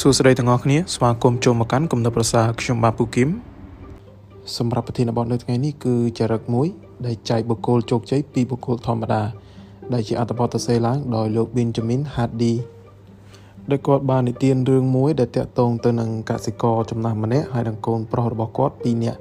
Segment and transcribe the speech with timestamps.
[0.00, 3.28] សួស្តីទាំងអស់គ្នាស្វាគមន៍ចូលមកកាន់គំនិតប្រសាខ្ញុំបាទពូគឹម
[4.56, 6.66] សម្រាប់ប្រធានបទនៅថ្ងៃនេះគឺចរិតមួយ
[7.06, 9.22] ដែលចែកបុគ្គលជោគជ័យពីបុគ្គលធម្មតា
[9.92, 12.54] ដែលជាអត្ថបទសរសេរឡើងដោយលោក Benjamin Hardy
[13.70, 19.18] ដែលគាត់បាននិទានរឿងមួយដែលតាក់ទងទៅនឹងកសិករចំណាស់ម្នាក់ហើយនឹងកូនប្រុសរបស់គាត់ពីរនាក់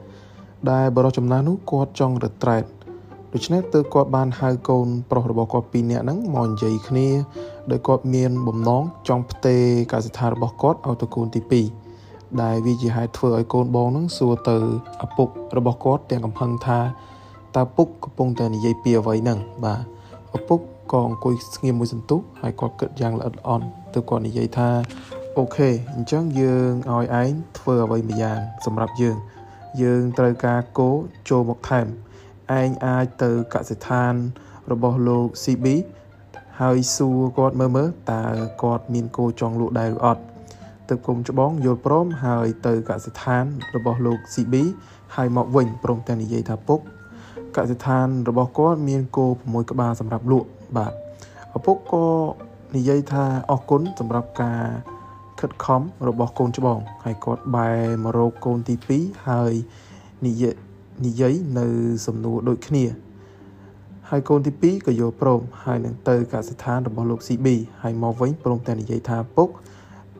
[0.71, 2.63] ដែលបរិសុទ្ធចំណាស់នោះគាត់ចង់រត្រែត
[3.33, 7.07] ដូច្នេះទើបគាត់បានហៅកូនប្រុសរបស់គាត់ពីរនាក់ហ្នឹងមកនិយាយគ្នា
[7.71, 11.41] ដោយគាត់មានបំណងចង់ផ្ទេរកសិដ្ឋានរបស់គាត់ឲ្យទៅកូនទី
[11.91, 14.57] 2ដែលវាជាហេតុធ្វើឲ្យកូនបងហ្នឹងសួរទៅ
[15.05, 16.79] ឪពុករបស់គាត់ទាំងកំហឹងថា
[17.55, 19.75] តើពុកកំពុងតែនិយាយពីអ្វីហ្នឹងបា
[20.33, 20.59] ទឪពុក
[20.91, 24.69] ក៏អង្គុយស្ងៀមមួយសន្ទុះហើយគាត់គិតយ៉ាងល្អិតល្អន់ទើបគាត់និយាយថា
[25.37, 29.17] អូខេអញ្ចឹងយើងឲ្យឯងធ្វើអ្វីម្យ៉ាងសម្រាប់យើង
[29.81, 30.89] យើងត្រូវការគោ
[31.29, 31.87] ចូលមកថែម
[32.59, 34.13] ឯងអាចទៅកសិដ្ឋាន
[34.71, 35.65] របស់លោក CB
[36.61, 38.23] ហើយសួរគាត់មើលមើលតើ
[38.63, 40.23] គាត់មានគោចង់លក់ដែរឬអត់
[40.89, 43.45] ទៅគុំច្បងយល់ព្រមហើយទៅកសិដ្ឋាន
[43.75, 44.55] របស់លោក CB
[45.15, 46.79] ហើយមកវិញព្រមទាំងនិយាយថាពុក
[47.55, 50.93] កសិដ្ឋានរបស់គាត់មានគោ6ក្បាលសម្រាប់លក់បាទ
[51.57, 52.07] ឪពុកក៏
[52.75, 54.61] និយាយថាអរគុណសម្រាប់ការ
[55.39, 59.53] ខិតខំរបស់កូនច្បងហើយគាត់បែរមករកកូនទី2ហើយ
[60.25, 60.55] និយាយ
[61.05, 61.67] និយាយនៅ
[62.05, 62.83] សំណួរដូចគ្នា
[64.09, 67.47] ហើយកូនទី2ក៏យល់ព្រមហើយនឹងទៅកសិដ្ឋានរបស់លោក CB
[67.83, 69.49] ហើយមកវិញព្រមទាំងនិយាយថាពុក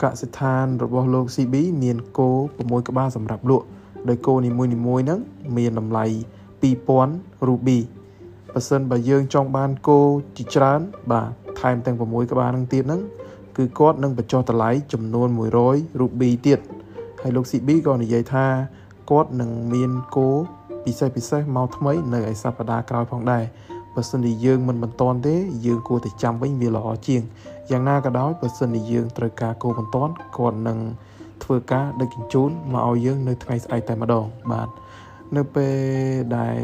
[0.03, 3.66] កសិដ្ឋានរបស់លោក CB មានគោ6ក្បាលសម្រាប់លក់
[4.09, 5.20] ដោយគោនីមួយៗហ្នឹង
[5.58, 6.06] មានតម្លៃ
[6.72, 7.80] 2000រូប៊ី
[8.53, 10.00] បើសិនបើយើងចង់បានគោ
[10.38, 10.81] ជាច្រើន
[11.12, 13.02] បាទថែមទាំង6ក្បាលហ្នឹងទៀតហ្នឹង
[13.58, 15.28] គឺគាត់នឹងបញ្ចុះតម្លៃចំនួន
[15.64, 16.59] 100រូប៊ីទៀត
[17.22, 18.45] ហើយលោក CB ក៏និយាយថា
[19.12, 20.30] គាត់នឹងមានគោ
[20.86, 23.44] ពិសេសពិសេសមកថ្មីនៅឯសប្តាហ៍ក្រោយផងដែរ
[23.95, 27.22] បើសិនជាយើងមិនបន្តទេយើងគួរតែចាំវិញវាល្អជាង
[27.72, 29.97] យ៉ាងណាក៏ដោយបើសិនជាយើងត្រូវការគោបន្ត
[30.38, 30.80] គាត់នឹង
[31.44, 34.69] ធ្វើការដឹកជញ្ជូនមកឲ្យយើងនៅថ្ងៃស្អែកតែម្ដងបាទ
[35.35, 35.75] នៅពេល
[36.38, 36.56] ដែល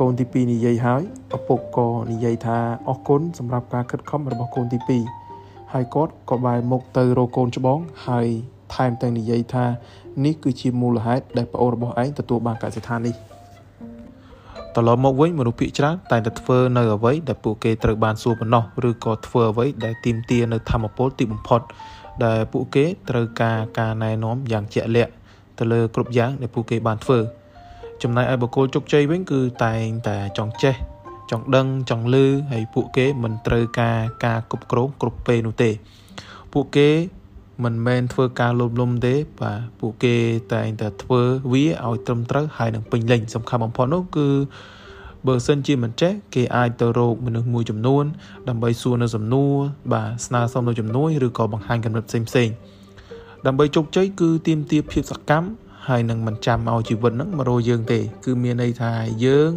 [0.00, 1.02] កូនទី2និយាយហើយ
[1.36, 2.58] ឪពុកក៏និយាយថា
[2.88, 4.78] អរគុណសម្រាប់ការខិតខំរបស់កូនទី
[5.24, 8.26] 2ហើយគាត់ក៏បែរមុខទៅរកកូនច្បងហើយ
[8.74, 9.64] ថែមទាំងនិយាយថា
[10.24, 13.14] នេះគឺជាមូលហេតុដែលប្អូនរបស់ឯងទទួលបានកសិដ្ឋាននេះ
[14.78, 21.60] ត្រឡប់មកវិញមនុស្សភាគច្រើនតែងតែធ្វើនៅអ្វីដែលពួកគេត្រូវបានសួរប៉ុណ្ណោះឬក៏ធ្វើអ្វីដែលទាមទារនៅធម៌ពលទីបំផុត
[22.24, 25.12] ដែលពួកគេត្រូវការការណែនាំយ៉ាងជាក់លាក់
[25.58, 27.18] ទៅលើគ្រប់យ៉ាងដែលពួកគេបានធ្វើ
[28.02, 30.74] ចំណែកឯបុគ្គលជោគជ័យវិញគឺតែងតែចង់ចេះ
[31.30, 35.70] ចង់ដឹងចង់លឺហើយពួកគេមិនត្រូវការការគ្រប់គ្រងគ្រប់ពេលនោះទេ
[36.52, 36.88] ពួកគេ
[37.64, 40.16] មិនមែនធ្វើការលោភលំទេបាទពួកគេ
[40.54, 44.28] តែងតែធ្វើវាឲ្យត្រឹមត្រូវហើយនឹងពេញលេញសំខាន់បំផុតនោះគឺ
[45.26, 48.04] បើសិនជាមិនចេះគេអាចទៅរកមនុស្សមួយចំនួន
[48.48, 49.54] ដើម្បីសួរនៅសំណួរ
[49.92, 52.48] បាទស្នើសុំនៅចំនួនឬក៏បង្ហាញគំនិតផ្សេងផ្សេង
[53.46, 55.48] ដើម្បីជោគជ័យគឺទាមទារភាពសកម្ម
[55.88, 58.92] ហើយនឹងមិនចាំឲ្យជីវិតហ្នឹងមករកយើងទេ គឺមានន័យថា
[59.24, 59.50] យើង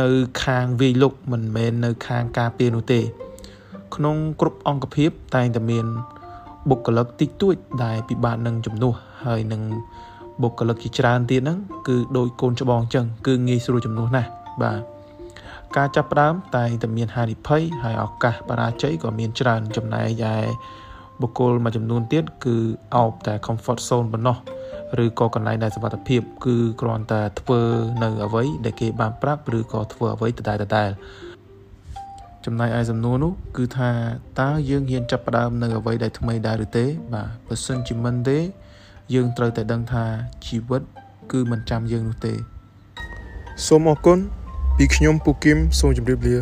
[0.00, 0.08] នៅ
[0.44, 3.00] ខាងវាយលុកមិនមែននៅខាងការពារនោះទេ
[3.94, 5.86] ក្នុងគ្រប់អង្គភាពតែងតែមាន
[6.70, 8.94] បុគ្គលិកតិចតួចដែលពិបាកនឹងជំនួស
[9.24, 9.62] ហើយនឹង
[10.42, 11.58] បុគ្គលិកជាច្រើនទៀតហ្នឹង
[11.88, 14.28] គឺដូចកូនច្បងអញ្ចឹងគឺងាយស្រួលជំនួសណាស់
[14.62, 14.80] បាទ
[15.76, 20.36] ការចាប់ផ្ដើមតែងតែមានហានិភ័យហើយឱកាសបរាជ័យក៏មានច្រើនចំណែកឯ
[21.20, 22.56] បុគ្គលមួយចំនួនទៀតគឺ
[22.96, 24.36] អោបតែ comfort zone ប៉ុណ្ណោះ
[25.04, 27.60] ឬក៏កន្លែងដែលសុវត្ថិភាព គឺគ្រាន់តែធ្វើ
[28.02, 30.90] នៅអ្វីដែលគេបានប្រាប់ឬក៏ធ្វើអ្វីដដែលដដែល
[32.46, 33.90] ចំណែកឯសំណួរនោះគឺថា
[34.40, 38.38] តើយើងហ៊ានចាប់ផ្ដើមនៅអ្វីដែលថ្មីដែរឬទេ បាទបើសិនជាមិនទេ
[39.14, 40.04] យើងត្រូវតែដឹងថា
[40.46, 40.82] ជីវិត
[41.32, 42.34] គឺមិនចាំយើងនោះទេ
[43.66, 44.18] សូមអរគុណ
[44.76, 46.36] ពីខ្ញុំពូគឹមសូមជម្រាបលា